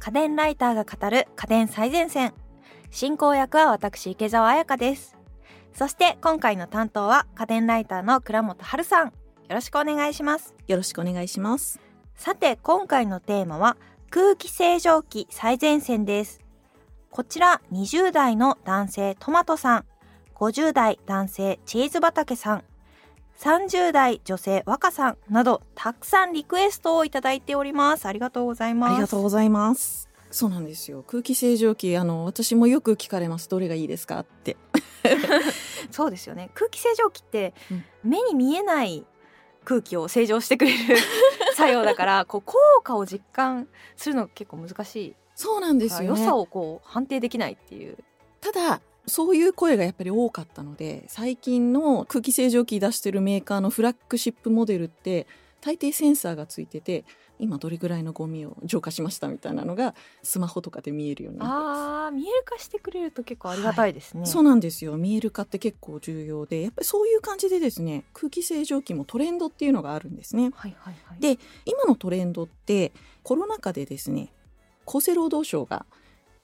[0.00, 2.32] 家電ライターが語る家電最前線。
[2.90, 5.16] 進行役は私池澤彩香です。
[5.74, 9.06] そして今回の担当は家電ライターの倉本春さん。
[9.08, 9.12] よ
[9.50, 10.54] ろしくお願いします。
[10.66, 11.80] よろしくお願いします。
[12.14, 13.76] さて今回のテーマは
[14.10, 16.40] 空気清浄機最前線です。
[17.10, 19.84] こちら20代の男性トマトさん
[20.34, 22.64] 50代男性チーズ畑さん
[23.38, 28.06] 30代女性若さんなどたくさんリクエストをいただいております。
[28.06, 28.92] ありがとうございます。
[28.92, 30.08] ありがとうございます。
[30.30, 31.04] そうなんですよ。
[31.06, 31.96] 空気清浄機。
[31.96, 33.48] あの私もよく聞かれます。
[33.48, 34.18] どれがいいですか？
[34.20, 34.56] って。
[35.92, 36.50] そうですよね。
[36.54, 37.54] 空気清浄機って
[38.02, 39.06] 目に見えない
[39.64, 40.96] 空気を清浄してくれる
[41.54, 45.14] 作用だからこう効果を実感するの結構難しい。
[45.36, 47.96] そうなんですよ、ね、良さをこう判定できないっていう。
[48.40, 55.26] ただそういう声がやっぱり多かったので最近の空気清浄機出してるメーカーのフラッグシップモデルって
[55.60, 57.04] 大抵センサーがついてて
[57.38, 64.96] 今どれぐらいのゴミを浄化しましたみたいなのがスマホとかで見えるようにあ見える化してくれると結構ありがたいですね、はい、そうなんですよ。
[64.96, 74.32] 見える化って結構重要でやっぱりそういう感じでですね空気清浄機もトレンドっていうのがあるんですね、はいはいはい、で今のトレンドってコロナ禍でですね
[74.86, 75.86] 厚生労働省が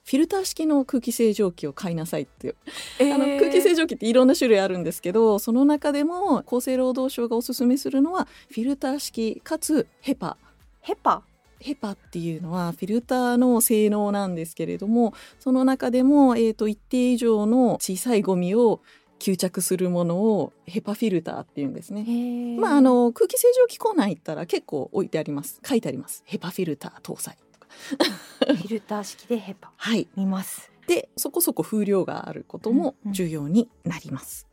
[0.05, 2.55] フィルター式の空気清浄機を買いなさいっていう、
[2.99, 10.37] えー、あの空気清浄機っていろんな種類あるんですけどその中でも厚生労働省がおすすめするのはフィルター式かつヘパ
[10.81, 11.23] ヘパ？
[11.59, 18.81] ヘパっていうのはフィルターの性能なんですけれどもその中でも、えーと、一定以上の小さいゴミを
[19.17, 22.59] 吸着するものをヘパフィルターっていうんですね。
[22.59, 25.59] まああの空気清浄機コーナー行ったら結構置いてあります。
[25.65, 26.21] 書いてあります。
[26.25, 27.37] ヘパフィルター搭載。
[28.39, 29.71] フィルター式でヘパ。
[29.75, 30.07] はい。
[30.15, 30.71] 見ます。
[30.87, 34.47] で、そこそこ風量があることも重要になります。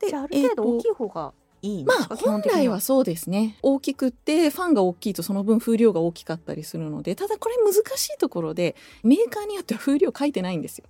[0.00, 10.86] うんうん、で、ある程度大きい方がいいまあ本来はそうですね大きくってファンが大きいとその分風量が大きかったりするのでただこれ難しいところでメーカーによっては風量書いてないんですよ。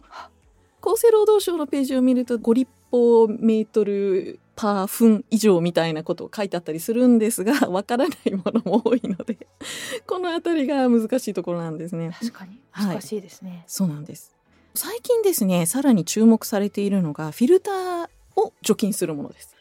[0.83, 9.39] 厚生労働省のページを見ると5立方メートルパー分以上みたいなことを書いてあったりするんですが わからないものも多いので
[10.07, 12.11] この辺りが難しいところなんですね。
[12.19, 14.35] 確かに難しいですね、はい、そうなんです
[14.75, 19.56] 最近ですねさらに注目されているのがフィルターを除菌するものです。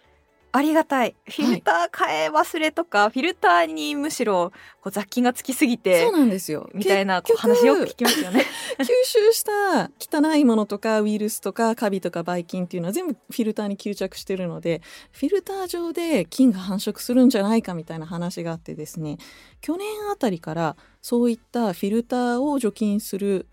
[0.56, 1.18] ありがたい。
[1.26, 6.70] フィルター変え忘れとか、はい、フィルターにむしろこう雑菌がつきすぎてそうなんですよ。
[6.74, 8.46] みたいな話よく聞きますよね。
[8.80, 19.18] 吸収した汚いものとかウイルスとかカビとかばい菌っていうのは全部フィルターに吸着してるのでフィルター上で菌が繁殖するんじゃないかみたいな話があってですね
[19.60, 23.46] 去年あたりからそういったフィルターを除菌する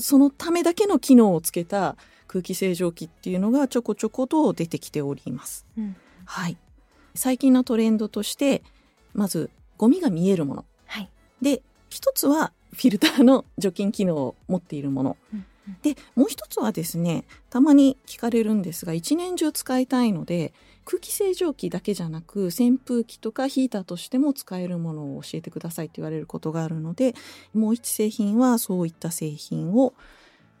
[0.00, 5.64] そのためだけの機能をつけた空気清浄機っていうのがちょこちょこと出てきております。
[5.78, 5.96] うん
[6.28, 6.58] はい、
[7.14, 8.62] 最近のトレンドとして
[9.14, 11.08] まずゴミが見えるもの、はい、
[11.40, 20.52] で一つはフィルターの除菌機能を持っているもの、うんうん、でもう一つはですねたまに聞かれるんですが一年中使いたいので
[20.84, 27.14] 空気清浄機だけじゃなく扇風機とかヒーターとしても使えるものを教えてくださいって言われることがあるので
[27.54, 29.94] もう一製品はそういった製品を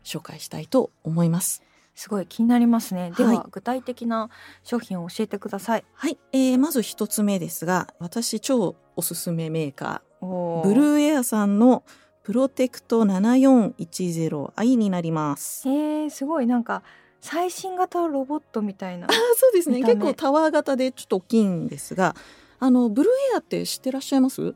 [0.02, 1.67] 紹介したいと思います。
[1.98, 3.10] すごい気になりますね。
[3.16, 4.30] では、はい、具体的な
[4.62, 5.84] 商品を教えてください。
[5.94, 11.82] はい、えー、まず一つ目ですが、私超おすすめメーカー、ブルーエアさんの
[12.22, 15.68] プロテクト 7410i になります。
[15.68, 16.84] へえ、すごいなんか
[17.20, 19.08] 最新型ロボットみたいな。
[19.08, 19.82] あ、そうですね。
[19.82, 22.14] 結構タワー型でちょっと大きいんですが、
[22.60, 24.42] あのブルーエアって知ってらっしゃいます？
[24.42, 24.54] い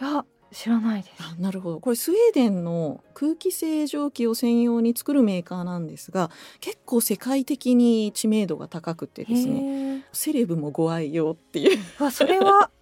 [0.00, 1.40] や、知らないです。
[1.40, 1.80] なるほど。
[1.80, 6.30] これスウェーデンの空気清浄機を専用に作るメーカーなんですが
[6.60, 11.78] 結構世界的に知名度が高くてですねセレブもご愛用っていう。
[11.98, 12.70] あそれは？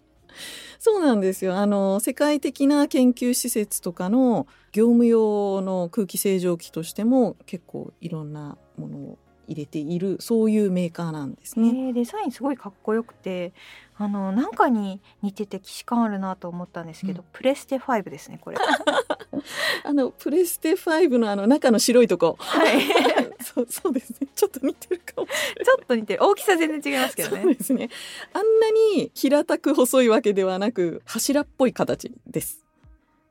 [0.82, 1.56] そうなんですよ。
[1.59, 9.19] あの世界的な研究施設とかの業務用の空気清浄機としても結構いろんなものを
[9.50, 11.93] 入れているそういうメーカーなんですね。
[11.93, 13.53] デザインすごいかっこよくて
[13.97, 18.56] あのなんかに似てて既視感あるなと思ったんですけど、うん、プレステ5ですねこれ。
[19.83, 22.36] あのプレステ5のあの中の白いとこ。
[22.39, 22.80] はい。
[23.42, 24.28] そうそうですね。
[24.34, 26.22] ちょっと似てるかもちょっと似てる。
[26.22, 27.42] 大きさ全然違いますけどね。
[27.42, 27.91] そうですね。
[28.33, 32.65] あんなに平たく細いわけではなく柱っぽい形です。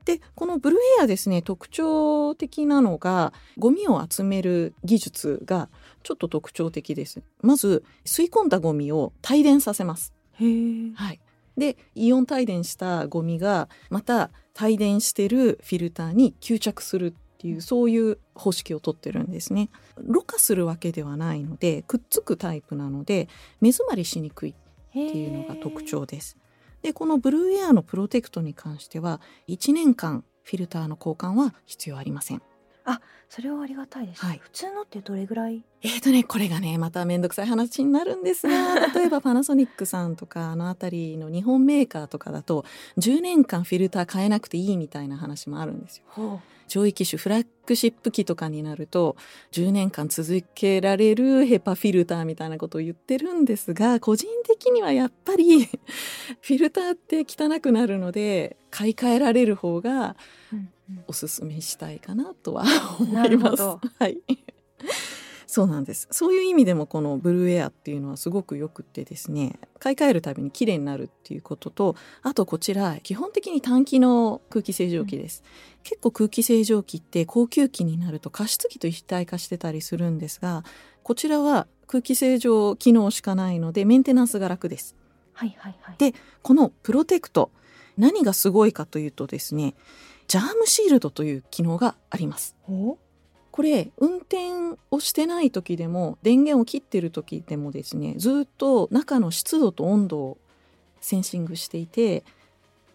[0.04, 5.68] でこのブルーエアですね特徴的なのがゴミを集める技術が
[6.02, 7.22] ちょっと特徴的です。
[7.42, 10.12] まず吸い込んだゴミを帯電させます。
[10.94, 11.20] はい、
[11.56, 14.30] でイオン帯電したゴミがまた
[14.60, 19.70] 帯電してるフィルターに吸着するっていうそういう方式をとってるんですね。
[19.96, 23.28] ろ過するわけではないのでくっつくタイプなので
[23.60, 24.54] 目詰まりしにくいっ
[24.92, 26.36] ていうのが特徴です。
[26.82, 32.42] でこのブルーエアのプロテクトに関しては1年間フィルターの交換は必要ありません。
[33.28, 34.38] それはありがたいです、はい。
[34.42, 35.62] 普通のってどれぐらい？
[35.82, 42.64] えーとね、これがね、まためんどくさい話になるんですが、 例えばパナソニックさんとか、あのあたりの日本メーカーとかだと、
[42.98, 46.04] 10年間フィルター変えなくていいみたいな話もあるんですよ。
[46.08, 46.40] ほ
[46.70, 49.16] 上位機種、フラッグシップ機とかになると、
[49.50, 55.66] 10年間続けられるヘパフィルターみたいなことを言ってるんですが、個人的にはやっぱり、
[56.40, 60.14] フィルターって汚くなるので、買い替えられる方が
[61.06, 62.64] おすすめしたいかなとは
[62.98, 63.56] 思ないます。
[63.56, 64.18] どはい。
[65.46, 66.06] そうなんです。
[66.12, 75.42] そういう意味でもこのブルーエアっていうのはすごくよくってですね、買い替えるたびに綺麗になるっていうことと、あとこちら基本的に短気の空気清浄機です。
[75.82, 80.62] 結構空気清浄機って高級機になると加湿器と一体化してたりするんですが、
[81.02, 84.94] こちらは空気清浄機能しかないのでメンテナンスが楽です。
[85.32, 87.50] はいはいはいでこのプロテクト
[87.96, 89.74] 何がすごいかというとですね
[90.30, 92.54] ジャームシールドという機能があります。
[92.68, 92.96] お
[93.50, 100.38] これ運転をしてない時でも電源を切ってる時でもですねずっと中の湿度と温度を
[101.00, 102.22] センシングしていて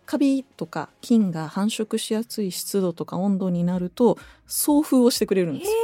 [0.05, 4.17] カビとか菌が繁殖しやすい湿度とか温度になると
[4.47, 5.69] 送風をしてくれるんです。
[5.69, 5.75] よ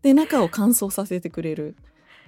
[0.00, 1.76] で中を乾燥させてくれる。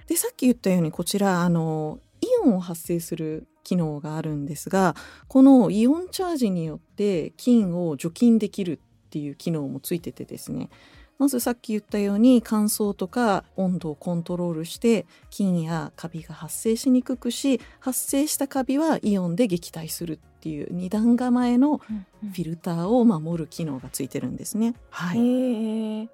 [0.05, 4.95] でさっき言ったようにこちらあのイオンを発生する機能があるんですが
[5.27, 10.69] このイオンチャージによって菌を除菌できるっていう機能もついててですね。
[11.17, 22.29] まずさっき言ったように乾燥とか温度をコントロールして菌やカビが発生しにくくし発生したカビはイオンで撃退するっていう二段構えのうんうん。
[22.29, 24.75] フィルターを守る機能がついてるんですね。
[24.91, 26.09] はい、へえ。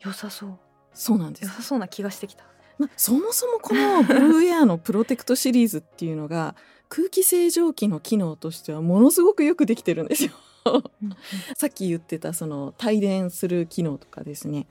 [0.00, 0.58] 良さそう。
[0.94, 1.44] そうなんです。
[1.44, 1.50] 良。
[1.50, 2.44] さそうな気がしてきた
[2.80, 6.56] まあ、そもそもこのブルーエアのプロテクトシリーズっていうのが
[6.88, 10.30] 空気清浄機の機能としてはものすごくよくできてるんですよ。
[11.58, 14.66] さっき言ってたその帯電する機能とかですね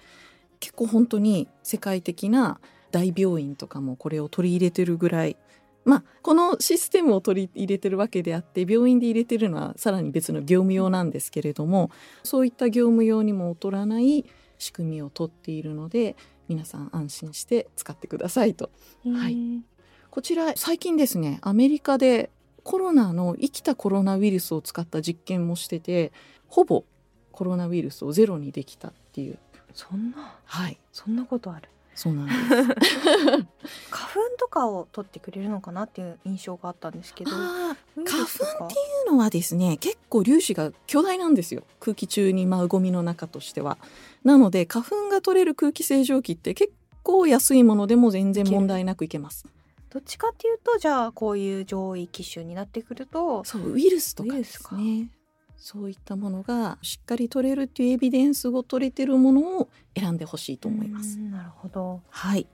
[0.59, 2.59] 結構本当に世界的な
[2.91, 5.37] 大病院とかもこれを取り入れてるぐらい
[5.85, 11.91] まあこのシステムを取り入れてるわけであって病院で入れてるのはさらに別の業務用なんですけれども
[12.23, 14.25] そういった業務用にも劣らない
[14.57, 16.15] 仕組みを取っているので
[16.49, 18.71] 皆さん安心して使ってくださいと。
[19.05, 19.37] はい。
[20.09, 22.31] こちら最近ですねアメリカで
[22.63, 26.11] コロナの生きたコロナウイルスを使った実験もしてて
[26.47, 26.83] ほぼ
[27.31, 29.37] コロナウイルスをゼロにできたっていう。
[29.73, 30.39] そんな。
[30.43, 30.79] はい。
[30.91, 31.69] そんなことある
[31.99, 32.39] そうなんです。
[33.91, 37.31] 花粉とかを取ってくれるのかなっていう印象があったんですけど。
[37.31, 41.63] 花粉っていうのはですね結構粒子が巨大なんですよ。
[41.81, 43.77] 空気中に舞うゴミの中としては。
[44.23, 46.71] なので花粉が取れる空気清浄機って結
[47.03, 49.45] 構安いものでも全然問題なくいけます。
[49.89, 55.09] どっちかっていうとじゃあこういう上位機種になってくるとそうウイルスとかですね
[55.59, 61.17] そういったものがしっかり取れるっていうエビデンスが取れてるものを選んでほしいと思います。
[61.17, 62.01] うんなるほど。
[62.09, 62.47] はい。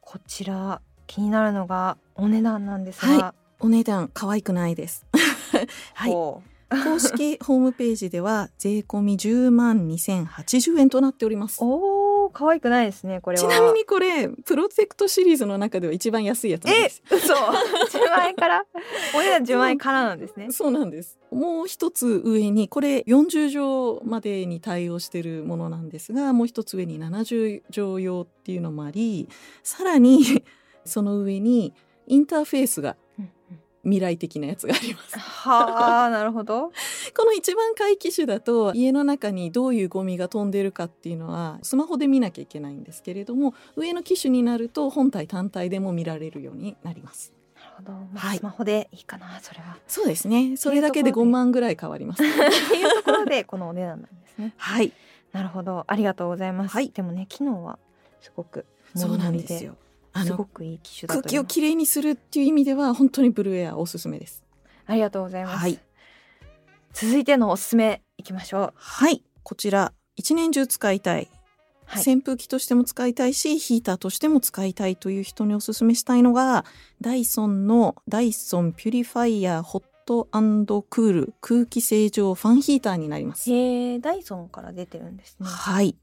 [0.00, 5.06] こちら気になるのがお値段なんですが、はお値段可愛くないです。
[5.94, 6.12] はい。
[6.12, 11.62] ほ公式ホームページでは税込み10万2080円となっております。
[11.62, 11.95] うおー
[12.36, 13.42] 可愛くないですねこれは。
[13.42, 17.32] ちなみにこれプロテクトシリーズの中では一番安いやつなんえです嘘。
[17.34, 18.66] 10万円から？
[19.14, 20.48] お値段10万円からなんですね。
[20.50, 21.18] そうなんです。
[21.30, 29.30] もう一つ上にこれ40畳までに対応しているものなんですがもう一つ上に70畳用っていうのもあり
[29.62, 30.20] さらに
[30.84, 31.72] その上に
[32.06, 32.96] インターフェースが
[33.86, 35.18] 未来的なやつがあります。
[35.18, 36.72] はあなるほど。
[37.16, 47.32] この一番回機種だと家の中にどういうゴミが飛んでるかっていうのはスマホで見なきゃいけないんですけれども上の機種になると本体単体でも見られるようになります。
[47.54, 48.38] なるほど、まあはい。
[48.38, 49.78] スマホでいいかなそれは。
[49.86, 50.56] そうですね。
[50.56, 52.24] それだけで5万ぐらい変わります。
[52.24, 54.52] っていうところでこのお値段なんですね。
[54.58, 54.92] はい。
[55.32, 55.84] なるほど。
[55.86, 56.90] ありがとうございます、はい。
[56.90, 57.78] でもね機能は
[58.20, 58.66] すごく
[58.96, 59.76] そうなんですよ。
[59.80, 59.85] あ
[60.24, 64.44] すのごくいい機種だ空気をきれいにするっていう意味では本当にブルーエアおすすめです。
[64.86, 65.78] ありがとうございます、はい。
[66.92, 68.72] 続いてのおすすめいきましょう。
[68.74, 69.22] はい。
[69.42, 71.28] こちら一年中使いたい。
[71.84, 72.02] はい。
[72.02, 76.64] 扇風機としても使いたいしヒーターとしても使いたいという人におすすめしたいのが
[77.00, 83.50] ダイソンのダイソンピュリファイヤーホットクール空気清浄ファンヒーターになります。
[83.50, 85.46] へえダイソンから出てるんですね。
[85.48, 85.96] はい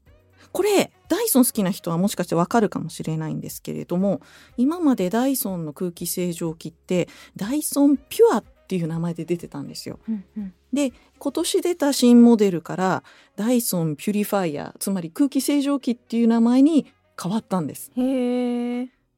[0.52, 4.20] これダイソン好きな人はもしかしてわかるかもしれないんですけれども
[4.56, 9.98] 今までダイソンの空気清浄機ってダイソンピュアっていう名前で出てたんですよ。
[10.08, 13.04] うんうんで今年出た新モデルから
[13.36, 17.92] ダイソンピュリファイヤーつまり空気清浄機っていう名前に変わったんです。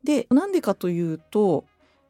[0.04, 1.64] でなんでかというと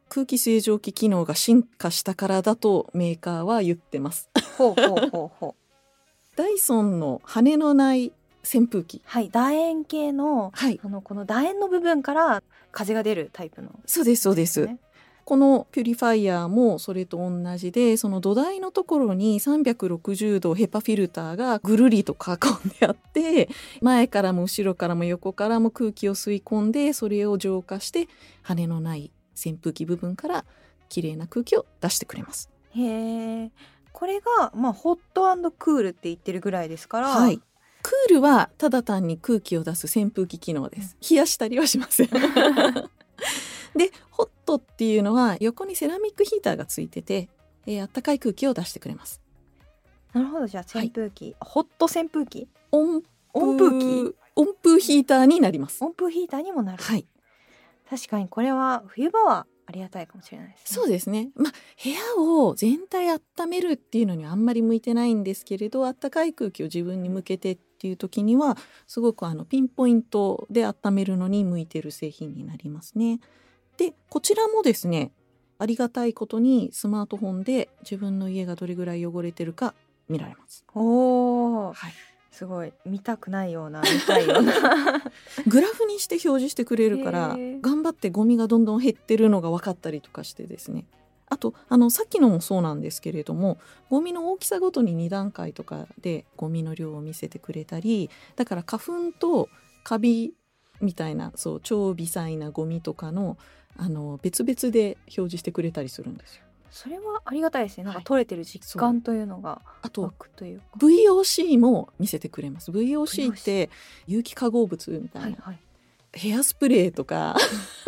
[0.08, 4.28] 空気清浄機機能が進化したからだとメーカーは言ってます。
[4.58, 5.54] ほうほうほうほ
[6.36, 8.12] ダイソンの羽のない
[8.46, 9.02] 扇風機。
[9.04, 10.80] はい楕円形のはい。
[10.82, 14.78] あのこの楕円の部分から風が出るタイプの、そうですそうです、ね。
[15.24, 23.48] このピュリファイヤーもそれと同じでその土台のところに360度ヘパフィルターがぐるりと囲んであって
[23.80, 28.06] 前からも後ろからも横からも空気を吸い込んでそれを浄化して
[28.42, 30.44] 羽のない扇風機部分から
[30.88, 32.48] 綺麗な空気を出してくれます。
[32.76, 33.50] へえ
[33.92, 35.24] これがまあホット
[35.58, 37.40] クールって言ってるぐらいですから、はい
[37.86, 40.96] クールはただ単に空気を出す扇風機機能です。
[41.08, 42.08] 冷やしたりはしません。
[43.78, 47.28] で、ホットっていうのは横にセラミックヒーターがついてて、
[47.64, 49.22] えー、暖かい空気を出してくれます。
[50.12, 52.48] なるほどじゃあ扇風機、ホット扇風機？
[52.72, 54.16] 温温風機？
[54.34, 55.84] 温風ヒーターになります。
[55.84, 57.06] 温風ヒーターにもなる、はい、
[57.88, 61.30] 確かにこれは冬場はありがたいかもしれないですねそうですね。
[61.34, 68.56] まあ部屋を全体温めるっていうのにはあんまり向いてないんですけれど、暖かい空気を自分に向けてっていう時には
[68.86, 73.20] すごくあのピンポイントで温めるのに向いてる製品になりますね。
[73.76, 75.12] で、こちらもですね、
[75.58, 79.74] ありがたいことにスマートフォンで自分の家がどれぐらい汚れてるか
[80.08, 80.64] 見られます。
[80.74, 81.92] おおはい、
[82.30, 84.52] すごい見たくないような見たいような
[85.48, 90.86] グラフにして表示してくれるからへー頑張ってゴミがどんどん減ってるのが分かったりとかしてですね。
[91.28, 93.58] あとあのさっきのもそうなんですけれども
[93.90, 99.48] ゴミの大きさごとに2段階とかでゴミの量を見せてくれたりだから花粉と
[99.82, 100.34] カビ
[100.80, 103.36] みたいなそう超微細なゴミとかの
[103.76, 106.42] あの別々で表示してくれたりするんですよ。
[106.70, 107.84] それはありがたいですね。
[107.84, 108.04] なんかはい。
[108.04, 110.64] 取れてる実感というのが湧あとくというか。
[110.78, 112.70] VOC も見せてくれます。
[112.70, 113.70] VOC って
[114.06, 115.58] 有機化合物みたいな、はいはい
[116.16, 117.36] ヘアスプレーとか。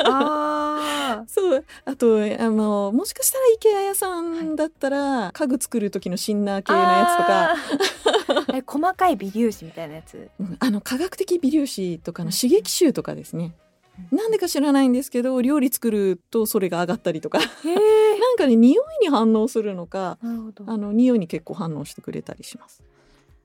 [0.04, 1.64] あ そう。
[1.85, 3.38] あとあのもしかした
[3.70, 7.56] ら IKEA 屋さんだったら、家具作る時のシンナー系のや
[8.16, 8.52] つとか。
[8.58, 10.28] え細かい微粒子みたいなやつ？
[10.38, 12.28] うんあの科学的微粒子とかうん。
[12.28, 13.54] の刺激臭とかですね、
[14.12, 17.38] なんでか知らないんですけど料理作るとそれが上がったりとか。
[17.64, 20.64] なんかね匂いに反応するのかなるほど。
[20.66, 22.82] あの匂いに結構反応してくれたりします。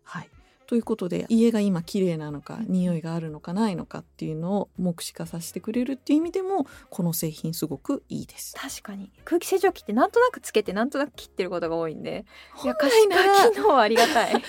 [0.03, 0.29] はい
[0.73, 8.55] ということで家が今綺麗なのか匂いがあるのかないのかっていうのを目視化させてくれるっていう意味でもこの製品すごくいいです。
[8.57, 9.11] 確かに。
[9.23, 12.25] 空気清浄機ってなんとなくつけてなんとなく切ってることが多いんで。
[12.63, 14.31] いや本可視来なら化機能はありがたい。
[14.33, 14.41] 本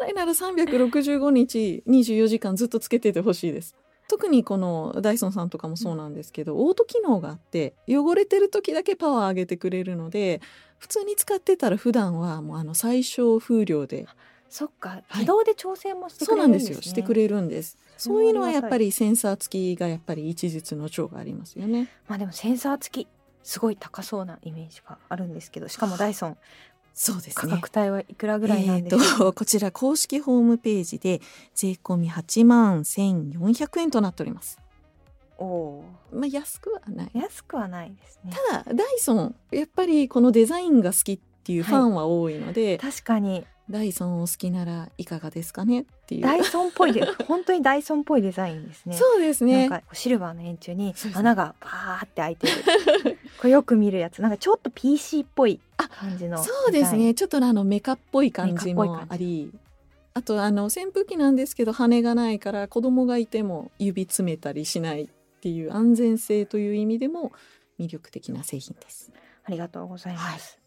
[0.00, 3.74] 来なら365日24時間ずっとつけててほしいです。
[4.06, 10.42] 特にこのダイソンさんとかもそうなんですけど、オート機能があって汚れてる時だけパワー上げてくれるので
[10.78, 14.08] 普通に使ってたら普段はもうあの最小風量で
[14.50, 15.02] そっかはい。
[15.14, 16.70] 自動で調整もしてそうくれるんですね。
[16.70, 16.92] なんですよ。
[16.92, 17.78] してくれるんです。
[17.96, 21.88] そういうのはやっぱりセンサー付きがやっぱり一日の長がありますよね。
[22.08, 23.08] まあでもセンサー付き
[23.42, 26.40] すごい高そうなイメージがあるんですけどしかもダイソン価
[26.92, 27.52] そうですね。
[27.60, 31.20] 格帯はいくらぐらいなんえーでしょう、とこちら公式ホームページで
[31.54, 34.58] 税込み8万1400円となっております。
[35.38, 37.10] おおまあ安くはない。
[37.14, 38.32] ー安くはないですね。
[38.50, 43.44] ただダイソンやっぱりこのデザインが好きっていうファンは多いので、確かに。
[43.70, 45.82] ダイソンを好きならいかがですかね？
[45.82, 46.22] っていう。
[46.22, 48.96] ダイソンっぽいで 本当にダイソンっぽいデザインですね。
[48.96, 49.68] そうですね。
[49.68, 52.52] なんかシルバーの円柱に穴がパーって開いてる。
[53.38, 54.20] これよく見るやつ。
[54.20, 57.14] なんかちょっと PC っぽいあ感じのそうですね。
[57.14, 59.52] ちょっとあのメカっぽい感じもあり。
[60.14, 65.08] あとあの扇風機なんですけど羽がないから子供がいても指詰めたりしないっ
[65.40, 67.30] ていう安全性という意味でも
[67.78, 69.12] 魅力的な製品です。
[69.44, 70.58] ありがとうございます、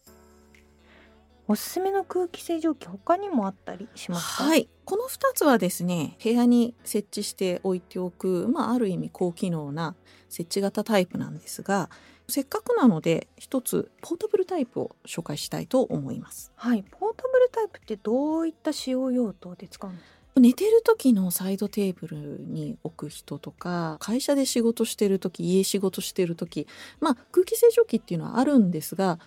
[1.46, 4.44] おすすめの空気清浄機他にもあったりしますか？
[4.44, 9.94] はい、この2つはですね部屋に設置して置いておく、まあ、ある意味高機能な
[10.28, 11.90] 設置型タイプなんですが
[12.28, 16.50] せっかくなので一つポータブルタイプを紹介したいと思います。
[16.56, 16.82] はい。
[16.82, 20.14] ポータブルタイプってどういった使用用途で使うんですか？
[20.40, 26.66] 寝てる時のサイドテーブルに置く人とか会社で仕事してる時家仕事してる時
[26.98, 29.20] まあ空気清浄機っていうのはあるんですが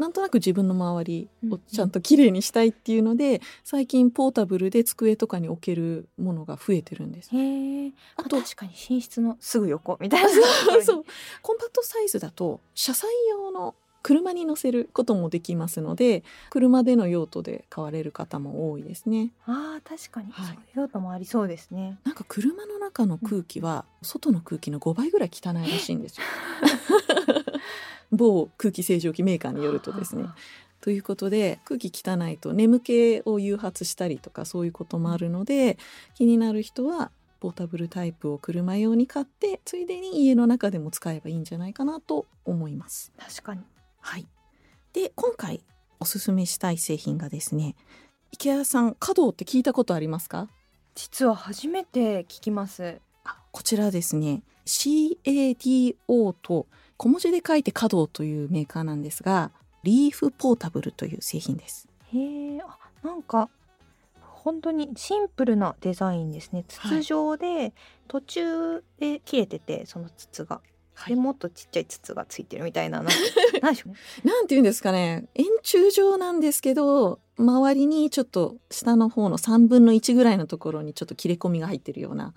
[0.00, 7.28] なんとなく自分の周りをちゃんときれいにしたいっていうので、最近ポータブルで机とかに置けるものが増えてるんです。
[7.36, 10.28] へえあとあ確かに寝室のすぐ横みたいな
[10.82, 11.04] そう。
[11.42, 19.32] コンパクトサイズだと車載用の車に乗せることもできますので車での用途で買われる方も多いですね。
[19.44, 20.58] あー確かに、はい。
[20.74, 21.98] 用途もありそうですね。
[22.04, 26.24] なんか車の中の空気は外の空気の5倍ぐらい汚いらしいんですよ。
[28.10, 30.26] 某空気清浄機メーカーによるとですね。
[30.80, 35.76] ということで空気汚いと眠気を誘発したりとかそういうこともあるので
[36.14, 43.12] 気になる人はポータブルタイプを車用に買ってついでに家の中でも使えばいいんじゃないかなと思います。
[43.18, 43.62] 確かに。
[44.00, 44.26] はい、
[44.94, 45.62] で今回
[45.98, 47.76] おすすめしたい製品がですね
[48.32, 50.48] 池谷さん華道って聞いたことありますか？
[50.94, 53.00] 実は初めて聞きます。
[53.24, 54.42] あこちらですね。
[54.64, 56.66] CADO と
[57.00, 59.52] 小文字で書いて華道というメーカーなんですが
[59.84, 61.88] リーフポータブルという製品です。
[62.12, 63.48] へえあなんか
[64.20, 66.62] 本当にシンプルなデザインですね。
[66.68, 67.72] 筒状で、
[68.06, 70.60] 途中で切れててその筒が、
[70.92, 71.14] はい。
[71.14, 73.06] でもっとちっちゃい筒がついてるみたいななん
[73.62, 73.98] なんでしょうね。
[74.24, 75.26] なんて言うんですかね。
[75.34, 82.34] 円柱状なんですけど周りにちょっと下の方の3分の1ぐらいのところにちょっと切れ込みが入ってるような、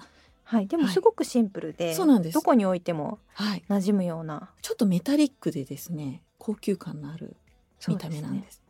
[0.53, 0.93] はいでもはい。
[0.93, 2.33] すごくシンプルで、そうなんです。
[2.33, 4.49] どこに置いてもはい、馴染むような。
[4.61, 7.35] ちょっとメタリックでですね高級感のある
[7.87, 8.61] 見た目なんです。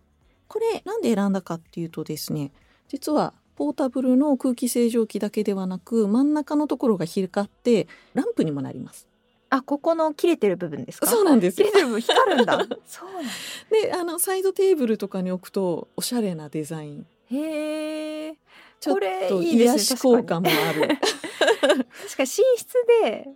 [0.47, 2.51] これなんで選んだかっていうとですね
[2.87, 9.07] 実はポータブルの空気清浄機だけではなく真ん中のところが光ってランプにもなります。
[9.49, 11.07] あここの切れてる部分ですか？
[11.07, 11.61] そうなんです。
[11.61, 12.53] よ切れてる部分光るんだ。
[12.87, 13.29] そうなんだ。
[13.71, 17.05] であのサイドテーブルとかに置くとおしゃれなデザイン。
[17.31, 18.35] へえ
[18.79, 20.89] ちょっこれといいですね癒し効果もある。
[21.67, 21.85] 確か
[22.19, 23.29] 寝室で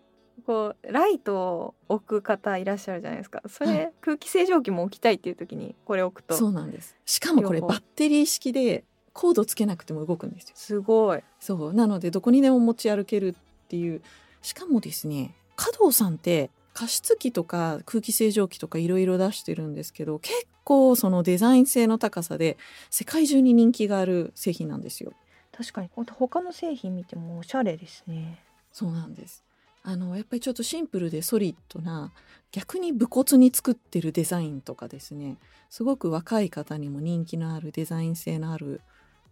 [0.45, 6.95] こうライトを置く方いらっしゃるじゃないですかそれ、はい空気清浄機も置きたいっていう時にこれ置くとそうなんです。
[7.05, 10.51] しかもこれバッテリー式でコードつけなくても動くんですよ。
[10.55, 14.01] すごいそうなのでどこにでも持ち歩けるっていう
[14.41, 22.57] しかもですね加藤さんって加湿器とか空気清浄機とかいろいろ出してるんですけど結構そのデザイン性の高さで
[22.91, 25.13] 世界中に人気がある製品なんですよ。
[25.57, 25.89] 確かに。
[25.89, 28.39] 他の製品見てもおしゃれですね。
[28.71, 29.43] そうなんです。
[29.81, 32.11] あのやっぱりちょっとシンプルでソリッドな
[32.51, 35.37] 逆に武骨に作ってるデザインとかですね。
[35.69, 38.81] すごく若い方にも人気のあるデザイン性のある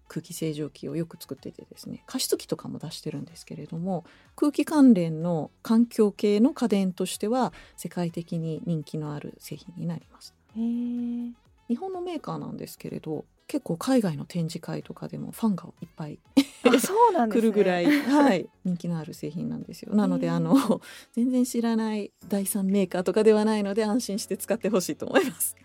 [0.08, 2.04] 空気清浄機をよく作っててですね。
[2.08, 4.06] 加湿器とかも出してるんですけれども
[4.36, 10.34] 空気関連の環境系の家電としては世界的に人気のある製品になります。
[10.56, 16.20] 日本のメーカーなんですけれど結構海外の展示会とかでもファンがいっぱい
[16.64, 19.94] あそうなんですね来るぐらい、 はい、人気のある製品なんですよ。
[19.94, 20.82] なので、あの
[21.14, 25.56] 全然知らない第三メーカーとかではないので安心して使ってほしいと思います。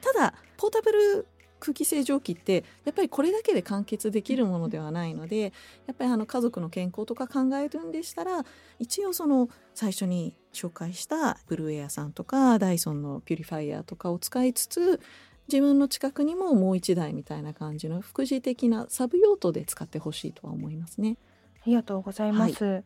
[0.00, 1.26] ただポータブル
[1.58, 5.52] 空気清浄機ってやっぱりこれだけで完結できるものではないので
[5.86, 8.44] やっぱりあの家族の健康とか考えるんでしたら
[8.78, 15.00] 一応その最初に紹介したブルーエアさんとかダイソンのピュリファイヤーとかを使いつつ
[15.48, 21.16] 自分の近くにももう一台みたいな感じの副次的なサブ用途で使ってほしいとは思いますね。
[21.62, 22.84] ありがとうございます、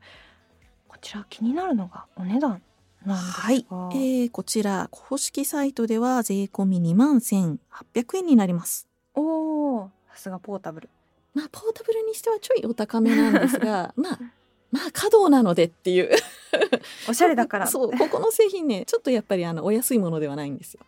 [0.89, 2.63] こちら気になるのがお値段
[3.05, 8.89] なんですが、はい、えーこちら公式サイトでは税込み2万1800円になります。
[9.15, 10.89] おおさすがポータブル。
[11.35, 14.19] まあポータブルにしてはちょいお高めなんですが まあ
[14.71, 16.11] まあ稼働なのでっていう。
[17.09, 17.67] おしゃれだから。
[17.67, 20.81] そうここの製品ねちょっとやっぱりあのお安いものではないんですよ。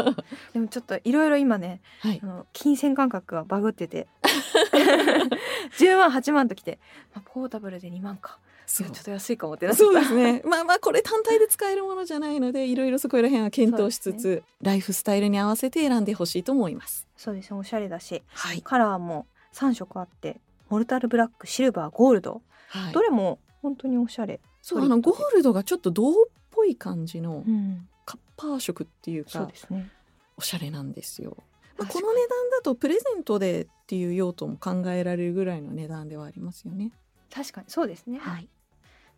[0.52, 2.20] でもちょっといろいろ今ねはい。
[2.22, 4.06] あ、の金銭感覚がバグってて。
[5.78, 6.78] 10万8万ときて、
[7.14, 8.38] まあ、ポータブルで2万か。
[8.66, 10.42] ちょっと安いかもってなっそうですね。
[10.44, 17.08] まあまあこれ単体で使えるものじゃないのでいろいろそこら辺は検討しつつ、そうライフスタイルに合わせて選んでほしいと思います。
[17.16, 17.58] そうですね。
[17.58, 18.22] おしゃれだし。
[18.32, 18.62] はい。
[18.62, 22.92] カラーも3色あってモルタルブラックシルバーゴールド、はい。
[22.92, 23.02] ど。
[23.02, 24.40] れも本当におしゃれ。
[24.62, 26.14] そうあのゴールドがちょっと銅っ
[26.50, 27.86] ぽい感じのうん。
[28.04, 29.90] カッパー色っていうかそうですね。
[30.36, 31.36] おしゃれなんですよ。
[31.78, 36.92] まあ、この値段だとプレゼントでっていう用途も考えられるぐらいの値段ではありますよね。
[37.32, 38.48] 確かにそうですね、はい、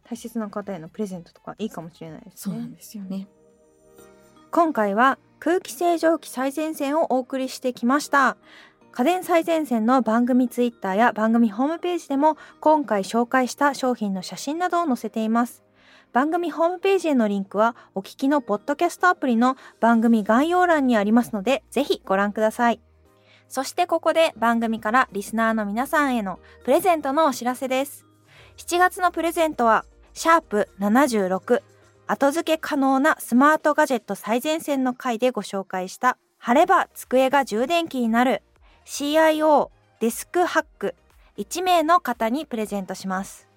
[0.04, 2.36] 大切な方へのプレゼントとかいいかもしれないですね。
[2.36, 3.28] そうなんですよね。
[4.50, 8.36] 今回は空気清浄機最前線をお送りしてきました
[8.92, 15.64] 家電最前線の番組ツイッターや番組ホームページでも今回紹介した商品の写真などを載せています。
[16.12, 22.82] 番組ホームページへのリンクはお聞きのポッドキャストアプリの番組概要欄にありますのでぜひご覧ください。
[23.48, 28.04] そしてここで番組からリスナーの皆さんへのプレゼントのお知らせです。
[28.58, 31.62] 7月のプレゼントはシャープ76
[32.06, 38.42] 後付け可能なスマートガジェット最前線の回でご紹介した貼れば机が充電器になる
[38.84, 40.94] CIO デスクハック
[41.38, 43.48] 1名の方にプレゼントします。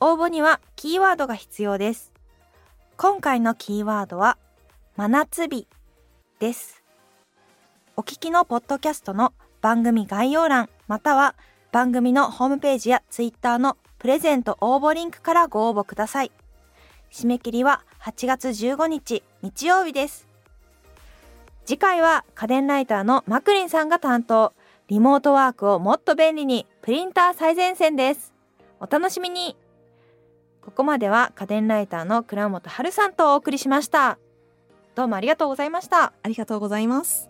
[0.00, 2.12] 応募にはキーワードが必要です。
[2.96, 4.38] 今回のキーワードは
[4.96, 5.66] 真夏日
[6.38, 6.82] です。
[7.96, 11.34] お聞きのポッドキャストの番組概要欄または
[11.72, 16.30] 番組のホームページやツイッターのプレゼント応募リンクからご応募ください。
[17.10, 20.27] 締め切りは8月15日日曜日です。
[21.68, 24.54] 次回は家電ライターのマクリンさんが担当。
[24.86, 28.32] リモートワークをもっと便利にプリンター最前線です。
[28.80, 29.54] お楽しみに。
[30.62, 34.18] ここまでは家電ライターの倉本春さんとお送りしました。
[34.94, 36.14] どうもありがとうございました。
[36.22, 37.28] ありがとうございます。